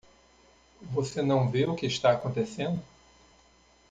Você 0.93 1.21
não 1.21 1.51
vê 1.51 1.67
o 1.67 1.75
que 1.75 1.85
está 1.85 2.11
acontecendo? 2.13 2.81